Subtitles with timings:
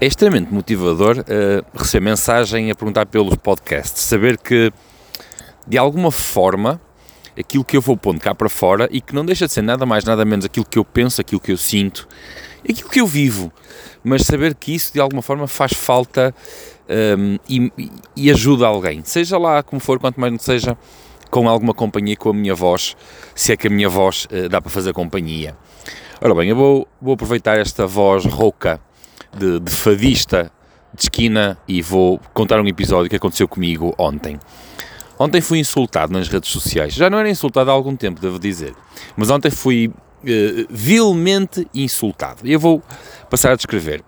[0.00, 4.70] é extremamente motivador uh, receber mensagem a perguntar pelos podcasts, saber que
[5.66, 6.80] de alguma forma
[7.38, 9.84] aquilo que eu vou pondo cá para fora e que não deixa de ser nada
[9.84, 12.06] mais, nada menos aquilo que eu penso, aquilo que eu sinto,
[12.68, 13.52] aquilo que eu vivo,
[14.04, 16.34] mas saber que isso de alguma forma faz falta
[17.18, 17.72] um, e,
[18.14, 20.76] e, ajuda alguém, seja lá como for, quanto mais não seja
[21.30, 22.96] com alguma companhia, com a minha voz,
[23.34, 25.56] se é que a minha voz uh, dá para fazer companhia.
[26.20, 28.80] Ora bem, eu vou, vou aproveitar esta voz rouca
[29.36, 30.50] de, de fadista
[30.94, 34.38] de esquina e vou contar um episódio que aconteceu comigo ontem.
[35.18, 36.94] Ontem fui insultado nas redes sociais.
[36.94, 38.74] Já não era insultado há algum tempo, devo dizer.
[39.16, 42.40] Mas ontem fui uh, vilmente insultado.
[42.44, 42.82] Eu vou
[43.30, 44.02] passar a descrever.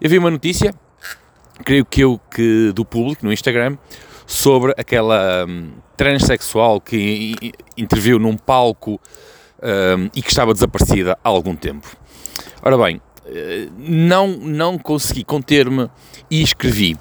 [0.00, 0.74] Eu vi uma notícia,
[1.64, 3.76] creio que eu, que do público, no Instagram,
[4.26, 9.00] sobre aquela um, transexual que interviu num palco
[9.62, 11.96] um, e que estava desaparecida há algum tempo.
[12.62, 13.00] Ora bem,
[13.78, 15.88] não, não consegui conter-me
[16.30, 16.96] e escrevi.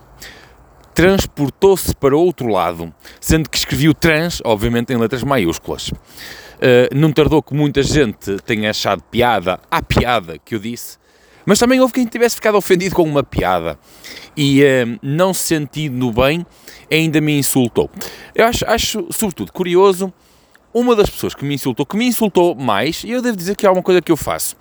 [0.93, 5.89] Transportou-se para outro lado, sendo que escrevi o trans, obviamente, em letras maiúsculas.
[5.89, 9.59] Uh, não tardou que muita gente tenha achado piada.
[9.71, 10.97] À piada que eu disse,
[11.45, 13.79] mas também houve quem tivesse ficado ofendido com uma piada.
[14.35, 16.45] E uh, não se sentindo bem,
[16.91, 17.89] ainda me insultou.
[18.35, 20.13] Eu acho, acho, sobretudo, curioso
[20.73, 23.65] uma das pessoas que me insultou, que me insultou mais, e eu devo dizer que
[23.65, 24.55] há uma coisa que eu faço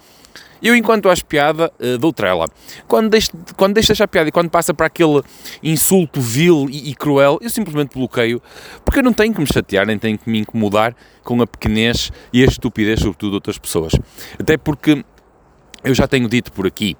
[0.62, 2.46] eu, enquanto acho piada, uh, dou trela.
[2.86, 5.22] Quando deixo, quando deixo de achar piada e quando passa para aquele
[5.62, 8.42] insulto vil e, e, cruel, eu simplesmente bloqueio,
[8.84, 12.10] porque eu não tenho que me chatear, nem tenho que me incomodar com a pequenez
[12.32, 13.92] e a estupidez, sobretudo, de outras pessoas.
[14.38, 15.04] Até porque
[15.84, 16.96] eu já tenho dito por aqui,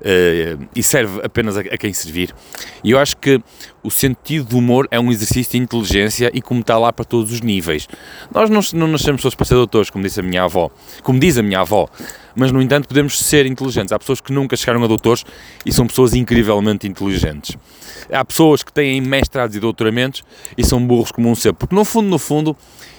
[0.00, 2.34] uh, e serve apenas a, a, quem servir,
[2.82, 3.42] e eu acho que
[3.82, 7.32] o sentido do humor é um exercício de inteligência e como está lá para todos
[7.32, 7.88] os níveis.
[8.32, 10.70] Nós não, não nascemos pessoas para ser doutores, como disse a minha avó,
[11.02, 11.88] como diz a minha avó,
[12.34, 13.92] mas no entanto podemos ser inteligentes.
[13.92, 15.24] Há pessoas que nunca chegaram a doutores
[15.66, 17.56] e são pessoas incrivelmente inteligentes.
[18.10, 20.22] Há pessoas que têm mestrados e doutoramentos
[20.56, 22.56] e são burros como um ser, porque no fundo, no fundo,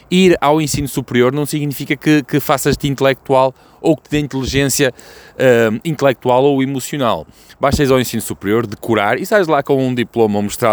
[0.09, 4.93] ir ao ensino superior não significa que, que faças-te intelectual ou que te dê inteligência
[5.33, 7.27] uh, intelectual ou emocional.
[7.59, 10.72] Basta ir ao ensino superior, decorar e sais lá com um diploma, mestrado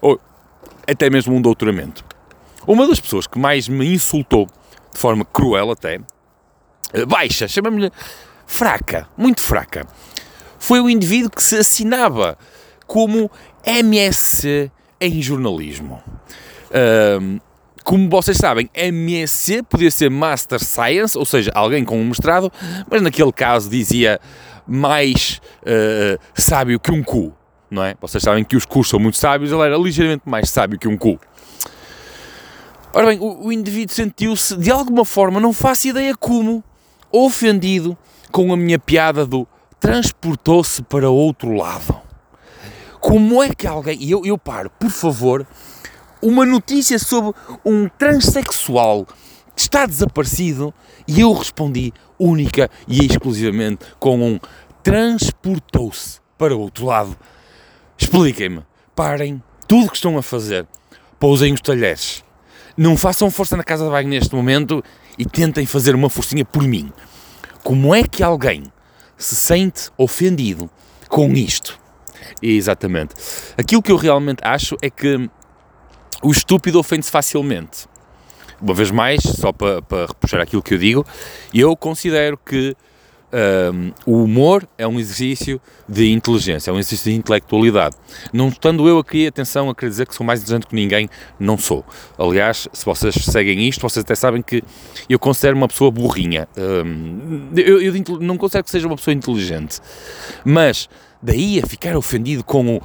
[0.00, 0.20] ou
[0.86, 2.04] até mesmo um doutoramento.
[2.66, 4.46] Uma das pessoas que mais me insultou,
[4.92, 6.00] de forma cruel até,
[6.92, 7.90] eh, baixa, chamamos-lhe
[8.46, 9.86] fraca, muito fraca,
[10.58, 12.36] foi o indivíduo que se assinava
[12.86, 13.30] como
[13.64, 16.02] MSc em jornalismo.
[16.70, 17.40] Uh,
[17.82, 22.52] como vocês sabem, MSc podia ser Master Science, ou seja, alguém com um mestrado,
[22.90, 24.20] mas naquele caso dizia
[24.66, 27.34] mais uh, sábio que um cu,
[27.70, 27.94] não é?
[28.00, 30.96] Vocês sabem que os cus são muito sábios, ele era ligeiramente mais sábio que um
[30.96, 31.18] cu.
[32.92, 36.64] Ora bem, o, o indivíduo sentiu-se, de alguma forma, não faço ideia como,
[37.12, 37.96] ofendido
[38.32, 39.46] com a minha piada do
[39.78, 42.00] transportou-se para outro lado.
[43.00, 43.96] Como é que alguém.
[44.00, 45.46] E eu, eu paro, por favor,
[46.20, 47.32] uma notícia sobre
[47.64, 49.06] um transexual
[49.56, 50.72] está desaparecido
[51.06, 54.40] e eu respondi única e exclusivamente com um
[54.82, 57.16] transportou-se para outro lado.
[58.00, 58.62] Expliquem-me,
[58.96, 60.66] parem tudo o que estão a fazer,
[61.18, 62.24] pousem os talheres,
[62.76, 64.82] não façam força na casa de banho neste momento
[65.18, 66.90] e tentem fazer uma forcinha por mim.
[67.62, 68.64] Como é que alguém
[69.18, 70.70] se sente ofendido
[71.08, 71.78] com isto?
[72.40, 73.14] Exatamente.
[73.58, 75.28] Aquilo que eu realmente acho é que
[76.22, 77.86] o estúpido ofende-se facilmente.
[78.60, 81.06] Uma vez mais, só para, para repuxar aquilo que eu digo,
[81.52, 82.74] eu considero que
[83.32, 87.96] um, o humor é um exercício de inteligência, é um exercício de intelectualidade.
[88.32, 91.08] Não estando eu aqui, atenção, a querer dizer que sou mais inteligente que ninguém,
[91.38, 91.84] não sou.
[92.18, 94.62] Aliás, se vocês seguem isto, vocês até sabem que
[95.08, 96.48] eu considero uma pessoa burrinha.
[96.56, 99.80] Um, eu, eu, não considero que seja uma pessoa inteligente.
[100.44, 100.88] Mas
[101.22, 102.82] daí a ficar ofendido com o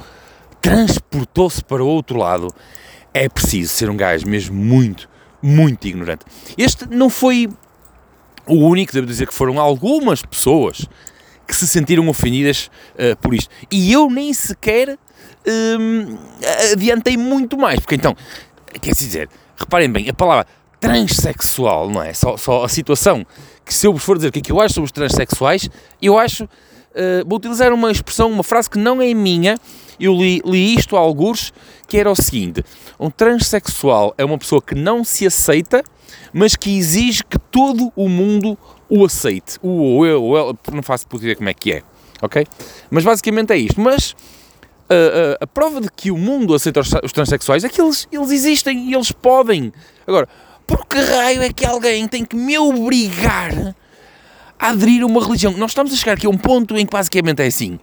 [0.61, 2.47] transportou-se para o outro lado
[3.13, 5.07] é preciso ser um gajo mesmo muito,
[5.41, 6.25] muito ignorante.
[6.57, 7.49] Este não foi
[8.47, 10.87] o único, devo dizer que foram algumas pessoas
[11.47, 13.49] que se sentiram ofendidas uh, por isto.
[13.71, 14.97] E eu nem sequer
[15.79, 16.17] um,
[16.71, 18.15] adiantei muito mais, porque então,
[18.81, 20.47] quer dizer, reparem bem, a palavra
[20.79, 22.13] transexual, não é?
[22.13, 23.25] Só, só a situação
[23.65, 25.69] que se eu vos for dizer o que é que eu acho sobre os transexuais,
[26.01, 26.47] eu acho,
[26.95, 29.57] uh, vou utilizar uma expressão, uma frase que não é minha,
[29.99, 31.53] eu li, li isto a alguns,
[31.87, 32.63] que era o seguinte:
[32.99, 35.83] um transexual é uma pessoa que não se aceita,
[36.33, 38.57] mas que exige que todo o mundo
[38.89, 39.57] o aceite.
[39.61, 41.83] O ou eu, ou ela, não faço por ideia como é que é,
[42.21, 42.45] ok?
[42.89, 43.79] Mas basicamente é isto.
[43.79, 44.15] Mas
[44.89, 48.07] a, a, a prova de que o mundo aceita os, os transexuais é que eles,
[48.11, 49.71] eles existem e eles podem.
[50.05, 50.27] Agora,
[50.67, 53.75] por que raio é que alguém tem que me obrigar
[54.59, 55.53] a aderir a uma religião?
[55.53, 57.79] Nós estamos a chegar aqui a um ponto em que basicamente é assim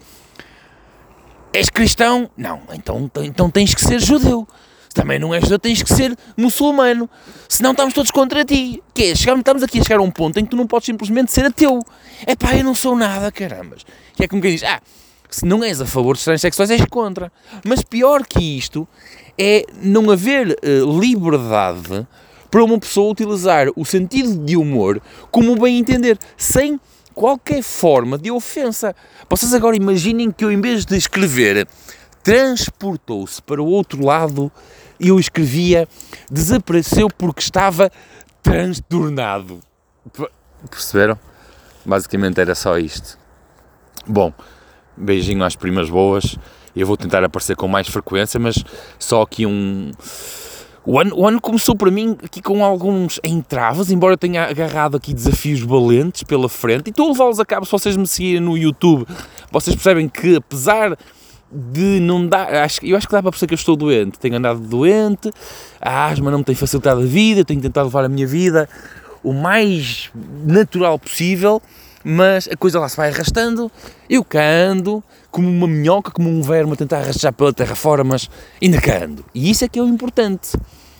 [1.52, 2.30] És cristão?
[2.36, 4.48] Não, então, então tens que ser judeu.
[4.88, 7.08] Se também não és judeu, tens que ser muçulmano.
[7.46, 8.82] Senão estamos todos contra ti.
[8.94, 10.86] Que é, chegamos, estamos aqui a chegar a um ponto em que tu não podes
[10.86, 11.80] simplesmente ser ateu.
[12.26, 13.84] É pá, eu não sou nada, carambas.
[14.14, 14.80] Que é como quem diz, ah,
[15.28, 17.30] se não és a favor de estranhos sexuais, és contra.
[17.64, 18.88] Mas pior que isto
[19.36, 22.06] é não haver uh, liberdade
[22.52, 25.00] para uma pessoa utilizar o sentido de humor
[25.30, 26.78] como bem entender, sem
[27.14, 28.94] qualquer forma de ofensa.
[29.26, 31.66] Vocês agora imaginem que eu, em vez de escrever
[32.22, 34.52] transportou-se para o outro lado
[35.00, 35.88] eu escrevia
[36.30, 37.90] desapareceu porque estava
[38.42, 39.60] transtornado.
[40.70, 41.18] Perceberam?
[41.86, 43.18] Basicamente era só isto.
[44.06, 44.30] Bom,
[44.94, 46.36] beijinho às primas boas.
[46.76, 48.62] Eu vou tentar aparecer com mais frequência, mas
[48.98, 49.90] só aqui um
[50.84, 55.14] o ano, o ano começou para mim aqui com alguns entraves, embora tenha agarrado aqui
[55.14, 58.58] desafios valentes pela frente, e estou a levá-los a cabo se vocês me seguirem no
[58.58, 59.06] YouTube.
[59.50, 60.96] Vocês percebem que, apesar
[61.52, 62.52] de não dar.
[62.54, 64.18] Acho, eu acho que dá para perceber que eu estou doente.
[64.18, 65.30] Tenho andado doente,
[65.80, 68.68] a asma não me tem facilitado a vida, tenho tentado levar a minha vida
[69.22, 70.10] o mais
[70.44, 71.62] natural possível,
[72.04, 73.70] mas a coisa lá se vai arrastando.
[74.08, 78.28] Eu cando, como uma minhoca, como um verme a tentar arrastar pela terra fora, mas
[78.60, 79.24] ainda cando.
[79.34, 80.50] E isso é que é o importante.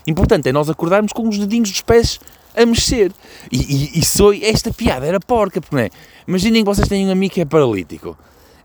[0.07, 2.19] Importante é nós acordarmos com os dedinhos dos pés
[2.57, 3.13] a mexer.
[3.51, 5.91] E, e, e sou, esta piada era porca, porque não é?
[6.27, 8.17] Imaginem que vocês têm um amigo que é paralítico.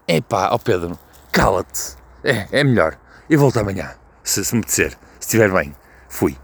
[0.07, 0.97] É pá, ó Pedro,
[1.31, 1.97] cala-te.
[2.23, 2.97] É, é melhor.
[3.29, 3.91] Eu volto amanhã,
[4.23, 4.91] se, se me disser.
[5.19, 5.75] Se estiver bem.
[6.09, 6.35] Fui.